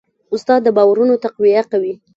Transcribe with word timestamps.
استاد 0.35 0.59
د 0.63 0.67
باورونو 0.77 1.13
تقویه 1.23 1.63
کوي. 1.71 1.93